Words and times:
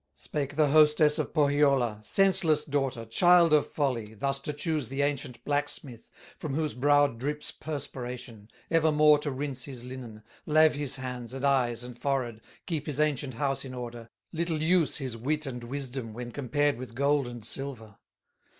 Spake 0.15 0.55
the 0.55 0.69
hostess 0.69 1.19
of 1.19 1.31
Pohyola: 1.31 1.99
"Senseless 2.01 2.63
daughter, 2.63 3.05
child 3.05 3.53
of 3.53 3.67
folly, 3.67 4.15
Thus 4.15 4.39
to 4.39 4.51
choose 4.51 4.89
the 4.89 5.03
ancient 5.03 5.45
blacksmith, 5.45 6.11
From 6.39 6.55
whose 6.55 6.73
brow 6.73 7.05
drips 7.05 7.51
perspiration, 7.51 8.49
Evermore 8.71 9.19
to 9.19 9.29
rinse 9.29 9.65
his 9.65 9.83
linen, 9.83 10.23
Lave 10.47 10.73
his 10.73 10.95
hands, 10.95 11.33
and 11.33 11.45
eyes, 11.45 11.83
and 11.83 11.95
forehead, 11.95 12.41
Keep 12.65 12.87
his 12.87 12.99
ancient 12.99 13.35
house 13.35 13.63
in 13.63 13.75
order; 13.75 14.09
Little 14.33 14.59
use 14.63 14.97
his 14.97 15.15
wit 15.15 15.45
and 15.45 15.63
wisdom 15.63 16.13
When 16.13 16.31
compared 16.31 16.79
with 16.79 16.95
gold 16.95 17.27
and 17.27 17.45
silver." 17.45 17.97